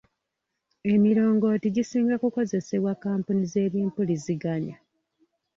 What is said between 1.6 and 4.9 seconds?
gisinga kukozesebwa kkampuni z'ebyempuliziganya.